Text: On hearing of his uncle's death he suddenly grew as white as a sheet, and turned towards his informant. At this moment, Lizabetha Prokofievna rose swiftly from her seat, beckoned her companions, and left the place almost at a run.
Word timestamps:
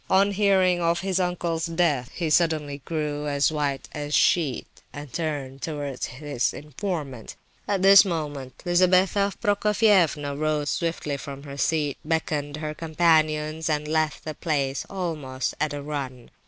On 0.09 0.31
hearing 0.31 0.81
of 0.81 1.01
his 1.01 1.19
uncle's 1.19 1.67
death 1.67 2.09
he 2.15 2.31
suddenly 2.31 2.79
grew 2.85 3.27
as 3.27 3.51
white 3.51 3.87
as 3.91 4.07
a 4.07 4.11
sheet, 4.13 4.65
and 4.91 5.13
turned 5.13 5.61
towards 5.61 6.07
his 6.07 6.55
informant. 6.55 7.35
At 7.67 7.83
this 7.83 8.03
moment, 8.03 8.63
Lizabetha 8.65 9.31
Prokofievna 9.39 10.35
rose 10.35 10.71
swiftly 10.71 11.17
from 11.17 11.43
her 11.43 11.55
seat, 11.55 11.99
beckoned 12.03 12.57
her 12.57 12.73
companions, 12.73 13.69
and 13.69 13.87
left 13.87 14.25
the 14.25 14.33
place 14.33 14.87
almost 14.89 15.53
at 15.61 15.71
a 15.71 15.83
run. 15.83 16.31